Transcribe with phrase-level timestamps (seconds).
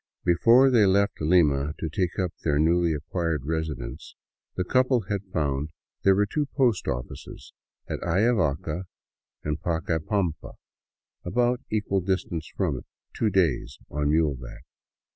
[0.25, 4.15] Before they left Lima to take up their newly acquired residence,
[4.55, 5.69] the couple had found
[6.01, 7.53] there were two post offices,
[7.87, 8.85] at Ayavaca
[9.43, 10.53] and Pacai pampa,
[11.23, 12.85] about equal distance from it,—
[13.15, 14.63] two days on muleback.